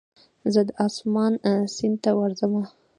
زه 0.53 0.61
د 0.67 0.69
اسمان 0.85 1.33
سیند 1.75 1.97
ته 2.03 2.11
ورځمه 2.19 2.63